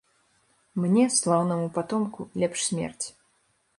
Мне, 0.85 1.03
слаўнаму 1.17 1.67
патомку, 1.75 2.21
лепш 2.45 2.59
смерць. 2.69 3.07